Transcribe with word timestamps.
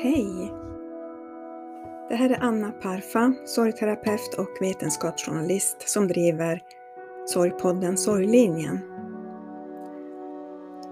Hej! 0.00 0.52
Det 2.08 2.14
här 2.14 2.30
är 2.30 2.38
Anna 2.40 2.70
Parfa, 2.70 3.32
sorgterapeut 3.44 4.34
och 4.38 4.48
vetenskapsjournalist 4.60 5.88
som 5.88 6.08
driver 6.08 6.60
Sorgpodden 7.26 7.96
Sorglinjen. 7.96 8.78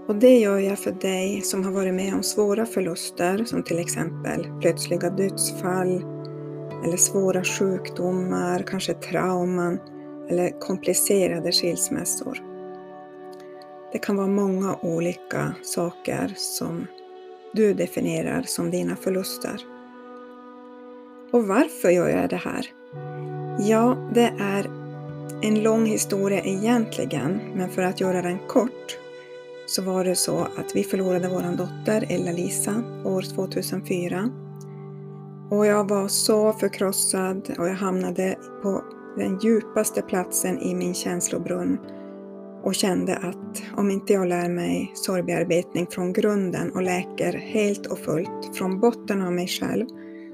Och 0.08 0.16
det 0.16 0.38
gör 0.38 0.58
jag 0.58 0.78
för 0.78 0.92
dig 0.92 1.40
som 1.40 1.64
har 1.64 1.72
varit 1.72 1.94
med 1.94 2.14
om 2.14 2.22
svåra 2.22 2.66
förluster 2.66 3.44
som 3.44 3.62
till 3.62 3.78
exempel 3.78 4.46
plötsliga 4.60 5.10
dödsfall 5.10 6.04
eller 6.84 6.96
svåra 6.96 7.44
sjukdomar, 7.44 8.62
kanske 8.66 8.94
trauman 8.94 9.78
eller 10.28 10.60
komplicerade 10.60 11.52
skilsmässor. 11.52 12.38
Det 13.92 13.98
kan 13.98 14.16
vara 14.16 14.26
många 14.26 14.76
olika 14.82 15.54
saker 15.62 16.32
som 16.36 16.86
du 17.52 17.74
definierar 17.74 18.42
som 18.42 18.70
dina 18.70 18.96
förluster. 18.96 19.66
Och 21.32 21.46
varför 21.46 21.90
gör 21.90 22.08
jag 22.08 22.30
det 22.30 22.36
här? 22.36 22.66
Ja, 23.68 24.10
det 24.14 24.32
är 24.40 24.70
en 25.42 25.62
lång 25.62 25.86
historia 25.86 26.40
egentligen, 26.44 27.40
men 27.54 27.70
för 27.70 27.82
att 27.82 28.00
göra 28.00 28.22
den 28.22 28.38
kort 28.48 28.98
så 29.66 29.82
var 29.82 30.04
det 30.04 30.16
så 30.16 30.38
att 30.38 30.76
vi 30.76 30.84
förlorade 30.84 31.28
vår 31.28 31.56
dotter 31.56 32.12
Ella-Lisa 32.12 32.82
år 33.04 33.22
2004. 33.22 34.30
Och 35.50 35.66
jag 35.66 35.88
var 35.88 36.08
så 36.08 36.52
förkrossad 36.52 37.54
och 37.58 37.68
jag 37.68 37.74
hamnade 37.74 38.36
på 38.62 38.84
den 39.16 39.38
djupaste 39.38 40.02
platsen 40.02 40.58
i 40.58 40.74
min 40.74 40.94
känslobrunn 40.94 41.78
och 42.62 42.74
kände 42.74 43.16
att 43.16 43.62
om 43.76 43.90
inte 43.90 44.12
jag 44.12 44.28
lär 44.28 44.48
mig 44.48 44.92
sorgbearbetning 44.94 45.86
från 45.90 46.12
grunden 46.12 46.70
och 46.70 46.82
läker 46.82 47.32
helt 47.32 47.86
och 47.86 47.98
fullt 47.98 48.56
från 48.56 48.80
botten 48.80 49.22
av 49.22 49.32
mig 49.32 49.48
själv 49.48 49.86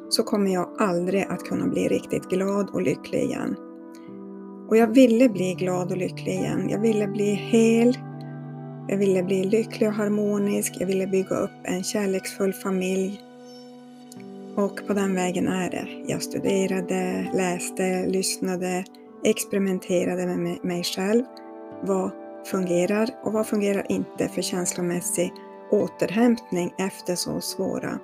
så 0.08 0.22
kommer 0.22 0.52
jag 0.52 0.68
aldrig 0.78 1.22
att 1.22 1.44
kunna 1.44 1.66
bli 1.66 1.88
riktigt 1.88 2.28
glad 2.28 2.70
och 2.70 2.82
lycklig 2.82 3.20
igen. 3.22 3.56
Och 4.68 4.76
jag 4.76 4.86
ville 4.86 5.28
bli 5.28 5.54
glad 5.54 5.92
och 5.92 5.96
lycklig 5.96 6.32
igen. 6.32 6.68
Jag 6.68 6.80
ville 6.80 7.06
bli 7.06 7.34
hel. 7.34 7.98
Jag 8.88 8.96
ville 8.98 9.22
bli 9.22 9.44
lycklig 9.44 9.88
och 9.88 9.94
harmonisk. 9.94 10.74
Jag 10.80 10.86
ville 10.86 11.06
bygga 11.06 11.36
upp 11.36 11.50
en 11.64 11.84
kärleksfull 11.84 12.52
familj. 12.52 13.20
Och 14.54 14.80
på 14.86 14.94
den 14.94 15.14
vägen 15.14 15.48
är 15.48 15.70
det. 15.70 15.88
Jag 16.12 16.22
studerade, 16.22 17.30
läste, 17.34 18.06
lyssnade, 18.06 18.84
experimenterade 19.24 20.26
med 20.26 20.64
mig 20.64 20.84
själv 20.84 21.24
vad 21.82 22.10
fungerar 22.50 23.08
och 23.24 23.32
vad 23.32 23.46
fungerar 23.46 23.92
inte 23.92 24.28
för 24.28 24.42
känslomässig 24.42 25.32
återhämtning 25.70 26.74
efter 26.78 27.14
så 27.14 27.40
svåra 27.40 27.98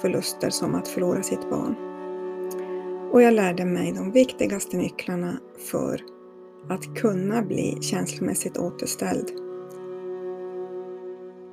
förluster 0.00 0.50
som 0.50 0.74
att 0.74 0.88
förlora 0.88 1.22
sitt 1.22 1.50
barn. 1.50 1.76
Och 3.12 3.22
jag 3.22 3.34
lärde 3.34 3.64
mig 3.64 3.92
de 3.92 4.12
viktigaste 4.12 4.76
nycklarna 4.76 5.40
för 5.70 6.00
att 6.68 6.96
kunna 6.96 7.42
bli 7.42 7.78
känslomässigt 7.80 8.58
återställd. 8.58 9.30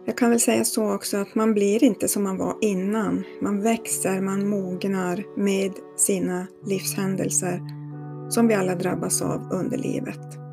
Jag 0.06 0.17
kan 0.17 0.30
väl 0.30 0.39
säga 0.39 0.66
så 0.66 0.94
också 0.94 1.17
att 1.17 1.36
man 1.36 1.54
blir 1.54 1.84
inte 1.84 2.08
som 2.08 2.23
man 2.23 2.38
var 2.38 2.56
innan. 2.61 3.23
Man 3.42 3.61
växer, 3.61 4.22
man 4.22 4.50
mognar 4.50 5.23
med 5.38 5.72
sina 5.98 6.48
livshändelser 6.66 7.61
som 8.30 8.48
vi 8.48 8.54
alla 8.54 8.76
drabbas 8.76 9.22
av 9.22 9.52
under 9.52 9.78
livet. 9.78 10.47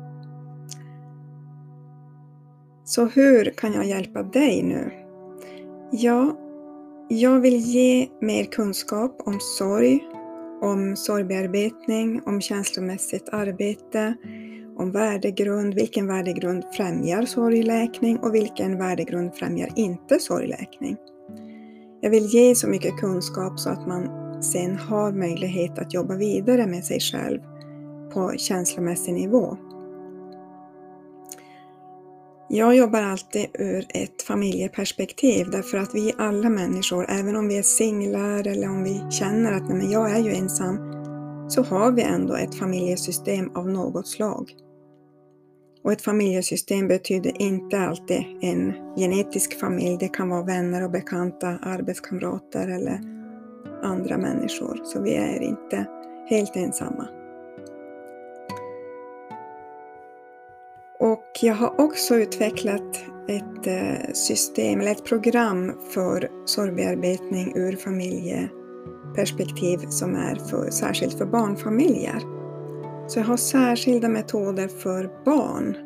Så 2.85 3.05
hur 3.05 3.45
kan 3.45 3.73
jag 3.73 3.85
hjälpa 3.85 4.23
dig 4.23 4.63
nu? 4.63 4.91
Ja, 5.91 6.37
jag 7.09 7.39
vill 7.39 7.57
ge 7.57 8.07
mer 8.21 8.43
kunskap 8.43 9.21
om 9.25 9.37
sorg, 9.39 10.03
om 10.61 10.95
sorgbearbetning, 10.95 12.21
om 12.25 12.41
känslomässigt 12.41 13.29
arbete, 13.29 14.15
om 14.77 14.91
värdegrund, 14.91 15.73
vilken 15.73 16.07
värdegrund 16.07 16.63
främjar 16.77 17.25
sorgläkning 17.25 18.17
och 18.17 18.35
vilken 18.35 18.77
värdegrund 18.77 19.35
främjar 19.35 19.69
inte 19.75 20.19
sorgläkning. 20.19 20.97
Jag 22.01 22.09
vill 22.09 22.25
ge 22.25 22.55
så 22.55 22.67
mycket 22.67 22.97
kunskap 22.97 23.59
så 23.59 23.69
att 23.69 23.87
man 23.87 24.09
sen 24.43 24.75
har 24.75 25.11
möjlighet 25.11 25.79
att 25.79 25.93
jobba 25.93 26.15
vidare 26.15 26.67
med 26.67 26.85
sig 26.85 26.99
själv 26.99 27.39
på 28.13 28.33
känslomässig 28.37 29.13
nivå. 29.13 29.57
Jag 32.47 32.75
jobbar 32.75 33.01
alltid 33.01 33.45
ur 33.53 33.85
ett 33.89 34.21
familjeperspektiv 34.21 35.49
därför 35.51 35.77
att 35.77 35.95
vi 35.95 36.13
alla 36.17 36.49
människor, 36.49 37.05
även 37.09 37.35
om 37.35 37.47
vi 37.47 37.57
är 37.57 37.63
singlar 37.63 38.47
eller 38.47 38.69
om 38.69 38.83
vi 38.83 39.01
känner 39.11 39.51
att 39.51 39.69
nej, 39.69 39.77
men 39.77 39.91
jag 39.91 40.11
är 40.11 40.19
ju 40.19 40.31
ensam, 40.31 40.77
så 41.49 41.63
har 41.63 41.91
vi 41.91 42.01
ändå 42.01 42.35
ett 42.35 42.55
familjesystem 42.55 43.55
av 43.55 43.69
något 43.69 44.07
slag. 44.07 44.55
Och 45.83 45.91
ett 45.91 46.01
familjesystem 46.01 46.87
betyder 46.87 47.41
inte 47.41 47.79
alltid 47.79 48.23
en 48.41 48.73
genetisk 48.97 49.59
familj. 49.59 49.97
Det 49.99 50.07
kan 50.07 50.29
vara 50.29 50.43
vänner 50.43 50.83
och 50.83 50.91
bekanta, 50.91 51.47
arbetskamrater 51.47 52.67
eller 52.67 52.99
andra 53.83 54.17
människor. 54.17 54.81
Så 54.83 55.01
vi 55.01 55.13
är 55.15 55.41
inte 55.41 55.85
helt 56.29 56.55
ensamma. 56.55 57.24
Och 60.99 61.29
jag 61.41 61.55
har 61.55 61.81
också 61.81 62.15
utvecklat 62.15 63.05
ett 63.27 63.67
eh, 63.67 64.13
system 64.13 64.79
eller 64.79 64.91
ett 64.91 65.05
program 65.05 65.73
för 65.93 66.29
sorgbearbetning 66.45 67.53
ur 67.55 67.75
familjeperspektiv 67.75 69.77
som 69.77 70.15
är 70.15 70.35
för, 70.35 70.69
särskilt 70.69 71.17
för 71.17 71.25
barnfamiljer. 71.25 72.19
Så 73.07 73.19
jag 73.19 73.25
har 73.25 73.37
särskilda 73.37 74.09
metoder 74.09 74.67
för 74.67 75.23
barn. 75.25 75.77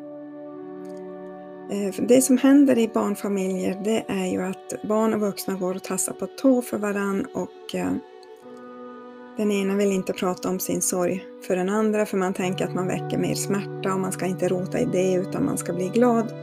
Eh, 1.70 1.94
det 2.08 2.22
som 2.22 2.38
händer 2.38 2.78
i 2.78 2.88
barnfamiljer 2.88 3.80
det 3.84 4.04
är 4.08 4.26
ju 4.26 4.42
att 4.42 4.82
barn 4.88 5.14
och 5.14 5.20
vuxna 5.20 5.54
går 5.54 5.74
och 5.74 5.84
tassar 5.84 6.12
på 6.12 6.26
tå 6.26 6.62
för 6.62 6.78
varann 6.78 7.26
och 7.34 7.74
eh, 7.74 7.92
den 9.40 9.52
ena 9.52 9.76
vill 9.76 9.92
inte 9.92 10.12
prata 10.12 10.48
om 10.48 10.60
sin 10.60 10.82
sorg 10.82 11.24
för 11.46 11.56
den 11.56 11.68
andra 11.68 12.06
för 12.06 12.16
man 12.16 12.34
tänker 12.34 12.64
att 12.64 12.74
man 12.74 12.86
väcker 12.86 13.18
mer 13.18 13.34
smärta 13.34 13.94
och 13.94 14.00
man 14.00 14.12
ska 14.12 14.26
inte 14.26 14.48
rota 14.48 14.78
i 14.78 14.84
det 14.84 15.14
utan 15.14 15.44
man 15.44 15.58
ska 15.58 15.72
bli 15.72 15.88
glad. 15.88 16.34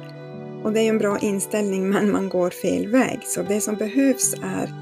Och 0.63 0.73
det 0.73 0.79
är 0.79 0.83
ju 0.83 0.89
en 0.89 0.97
bra 0.97 1.17
inställning 1.17 1.89
men 1.89 2.11
man 2.11 2.29
går 2.29 2.49
fel 2.49 2.87
väg. 2.91 3.19
Så 3.23 3.41
det 3.41 3.61
som 3.61 3.75
behövs 3.75 4.33
är 4.33 4.73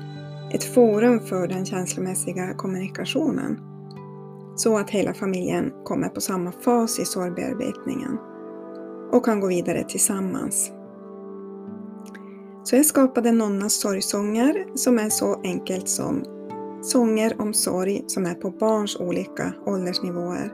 ett 0.53 0.64
forum 0.64 1.20
för 1.20 1.48
den 1.48 1.66
känslomässiga 1.66 2.53
kommunikationen. 2.53 3.59
Så 4.56 4.78
att 4.78 4.90
hela 4.90 5.14
familjen 5.14 5.72
kommer 5.84 6.09
på 6.09 6.22
samma 6.22 6.52
fas 6.52 7.00
i 7.00 7.06
sorgbearbetningen 7.06 8.18
och 9.12 9.26
kan 9.26 9.40
gå 9.40 9.47
vidare 9.47 9.84
tillsammans. 9.84 10.72
Så 12.64 12.76
jag 12.76 12.86
skapade 12.86 13.32
Nonnas 13.32 13.74
sorgsånger 13.74 14.66
som 14.76 15.00
är 15.00 15.09
så 15.09 15.42
enkelt 15.44 15.90
som 15.90 16.34
sånger 16.85 17.41
om 17.41 17.53
sorg 17.53 18.03
som 18.07 18.25
är 18.25 18.34
på 18.34 18.50
barns 18.50 18.96
olika 18.96 19.53
åldersnivåer 19.66 20.53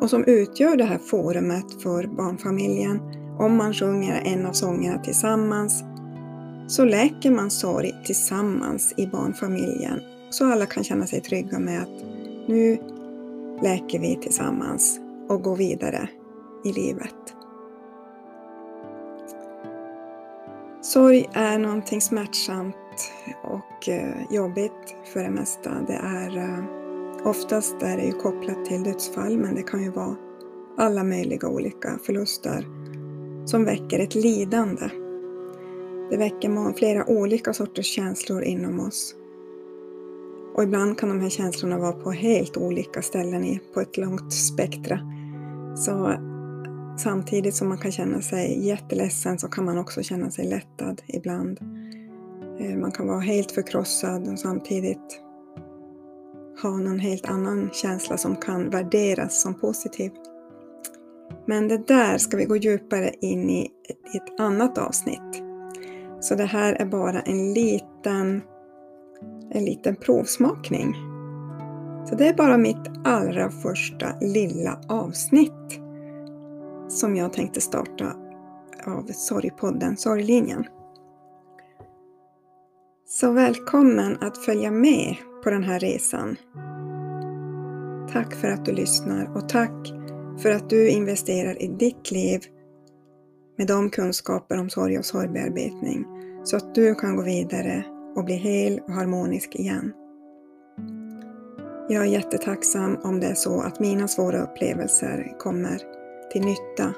och 0.00 0.10
som 0.10 0.24
utgör 0.24 0.76
det 0.76 0.84
här 0.84 0.98
forumet 0.98 1.82
för 1.82 2.06
barnfamiljen. 2.06 3.00
Om 3.38 3.56
man 3.56 3.74
sjunger 3.74 4.22
en 4.24 4.46
av 4.46 4.52
sångerna 4.52 4.98
tillsammans 4.98 5.84
så 6.68 6.84
läker 6.84 7.30
man 7.30 7.50
sorg 7.50 7.94
tillsammans 8.04 8.94
i 8.96 9.06
barnfamiljen 9.06 10.00
så 10.30 10.52
alla 10.52 10.66
kan 10.66 10.84
känna 10.84 11.06
sig 11.06 11.20
trygga 11.20 11.58
med 11.58 11.82
att 11.82 12.02
nu 12.46 12.78
läker 13.62 13.98
vi 13.98 14.18
tillsammans 14.22 15.00
och 15.28 15.42
går 15.42 15.56
vidare 15.56 16.08
i 16.64 16.72
livet. 16.72 17.14
Sorg 20.82 21.28
är 21.32 21.58
någonting 21.58 22.00
smärtsamt 22.00 22.76
och 23.42 23.88
eh, 23.88 24.14
jobbigt 24.30 24.96
för 25.12 25.22
det 25.22 25.30
mesta. 25.30 25.70
Det 25.86 26.00
är 26.04 26.36
eh, 26.36 26.64
oftast 27.26 27.82
är 27.82 27.96
det 27.96 28.04
ju 28.04 28.12
kopplat 28.12 28.64
till 28.64 28.82
dödsfall 28.82 29.38
men 29.38 29.54
det 29.54 29.62
kan 29.62 29.82
ju 29.82 29.90
vara 29.90 30.16
alla 30.78 31.04
möjliga 31.04 31.48
olika 31.48 31.98
förluster 32.06 32.66
som 33.46 33.64
väcker 33.64 33.98
ett 33.98 34.14
lidande. 34.14 34.90
Det 36.10 36.16
väcker 36.16 36.72
flera 36.72 37.08
olika 37.08 37.52
sorters 37.52 37.86
känslor 37.86 38.42
inom 38.42 38.80
oss. 38.80 39.14
Och 40.54 40.62
ibland 40.62 40.98
kan 40.98 41.08
de 41.08 41.20
här 41.20 41.28
känslorna 41.28 41.78
vara 41.78 41.92
på 41.92 42.10
helt 42.10 42.56
olika 42.56 43.02
ställen 43.02 43.58
på 43.74 43.80
ett 43.80 43.96
långt 43.96 44.32
spektra. 44.32 45.00
Så 45.76 46.12
samtidigt 46.98 47.54
som 47.54 47.68
man 47.68 47.78
kan 47.78 47.92
känna 47.92 48.22
sig 48.22 48.66
jätteledsen 48.66 49.38
så 49.38 49.48
kan 49.48 49.64
man 49.64 49.78
också 49.78 50.02
känna 50.02 50.30
sig 50.30 50.46
lättad 50.46 51.02
ibland. 51.06 51.58
Eh, 52.60 52.76
man 52.76 52.92
kan 52.92 53.06
vara 53.06 53.20
helt 53.20 53.52
förkrossad 53.52 54.28
och 54.28 54.38
samtidigt 54.38 55.22
ha 56.62 56.70
någon 56.70 56.98
helt 56.98 57.26
annan 57.26 57.70
känsla 57.72 58.16
som 58.16 58.36
kan 58.36 58.70
värderas 58.70 59.42
som 59.42 59.54
positiv. 59.54 60.12
Men 61.46 61.68
det 61.68 61.86
där 61.86 62.18
ska 62.18 62.36
vi 62.36 62.44
gå 62.44 62.56
djupare 62.56 63.10
in 63.20 63.50
i 63.50 63.70
ett 64.14 64.40
annat 64.40 64.78
avsnitt. 64.78 65.42
Så 66.20 66.34
det 66.34 66.44
här 66.44 66.74
är 66.74 66.86
bara 66.86 67.20
en 67.20 67.52
liten 67.52 68.42
en 69.50 69.64
liten 69.64 69.96
provsmakning. 69.96 70.94
Så 72.08 72.14
det 72.14 72.28
är 72.28 72.34
bara 72.34 72.56
mitt 72.56 72.90
allra 73.04 73.50
första 73.50 74.06
lilla 74.20 74.80
avsnitt 74.88 75.80
som 76.88 77.16
jag 77.16 77.32
tänkte 77.32 77.60
starta 77.60 78.12
av 78.86 79.06
Sorgpodden 79.06 79.96
Sorglinjen. 79.96 80.64
Så 83.10 83.32
välkommen 83.32 84.18
att 84.20 84.38
följa 84.38 84.70
med 84.70 85.16
på 85.44 85.50
den 85.50 85.62
här 85.62 85.80
resan. 85.80 86.36
Tack 88.12 88.34
för 88.34 88.48
att 88.48 88.64
du 88.64 88.72
lyssnar 88.72 89.36
och 89.36 89.48
tack 89.48 89.92
för 90.42 90.50
att 90.50 90.70
du 90.70 90.88
investerar 90.88 91.62
i 91.62 91.66
ditt 91.66 92.10
liv 92.10 92.40
med 93.56 93.66
de 93.66 93.90
kunskaper 93.90 94.58
om 94.58 94.70
sorg 94.70 94.98
och 94.98 95.04
sorgbearbetning 95.04 96.06
så 96.44 96.56
att 96.56 96.74
du 96.74 96.94
kan 96.94 97.16
gå 97.16 97.22
vidare 97.22 97.84
och 98.16 98.24
bli 98.24 98.34
hel 98.34 98.80
och 98.80 98.92
harmonisk 98.92 99.54
igen. 99.54 99.92
Jag 101.88 102.02
är 102.02 102.08
jättetacksam 102.08 102.98
om 103.02 103.20
det 103.20 103.26
är 103.26 103.34
så 103.34 103.60
att 103.60 103.80
mina 103.80 104.08
svåra 104.08 104.42
upplevelser 104.42 105.34
kommer 105.38 105.80
till 106.32 106.44
nytta 106.44 106.94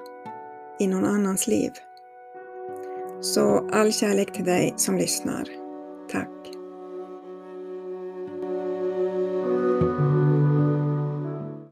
i 0.78 0.86
någon 0.86 1.04
annans 1.04 1.46
liv. 1.46 1.70
Så 3.20 3.68
all 3.72 3.92
kärlek 3.92 4.32
till 4.32 4.44
dig 4.44 4.74
som 4.76 4.96
lyssnar. 4.96 5.59